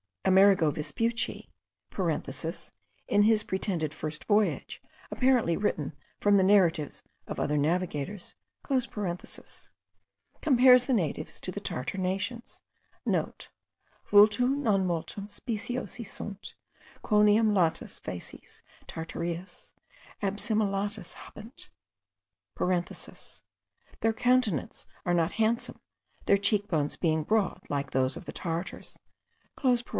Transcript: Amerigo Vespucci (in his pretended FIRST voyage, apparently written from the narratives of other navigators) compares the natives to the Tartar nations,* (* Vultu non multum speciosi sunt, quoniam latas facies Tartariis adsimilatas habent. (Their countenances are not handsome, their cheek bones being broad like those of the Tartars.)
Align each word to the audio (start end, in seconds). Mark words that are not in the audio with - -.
Amerigo 0.25 0.71
Vespucci 0.71 1.51
(in 3.07 3.21
his 3.23 3.43
pretended 3.43 3.91
FIRST 3.93 4.23
voyage, 4.25 4.81
apparently 5.11 5.55
written 5.57 5.93
from 6.19 6.37
the 6.37 6.43
narratives 6.43 7.03
of 7.27 7.39
other 7.39 7.57
navigators) 7.57 8.35
compares 8.63 9.59
the 10.85 10.93
natives 10.93 11.39
to 11.41 11.51
the 11.51 11.59
Tartar 11.59 11.97
nations,* 11.97 12.61
(* 12.87 13.05
Vultu 13.05 13.51
non 14.57 14.85
multum 14.85 15.27
speciosi 15.27 16.05
sunt, 16.07 16.55
quoniam 17.03 17.51
latas 17.51 17.99
facies 17.99 18.63
Tartariis 18.87 19.73
adsimilatas 20.23 21.13
habent. 21.15 21.69
(Their 24.01 24.13
countenances 24.13 24.85
are 25.05 25.13
not 25.13 25.33
handsome, 25.33 25.81
their 26.25 26.37
cheek 26.37 26.67
bones 26.69 26.95
being 26.95 27.23
broad 27.23 27.61
like 27.69 27.91
those 27.91 28.15
of 28.15 28.23
the 28.25 28.31
Tartars.) 28.33 28.97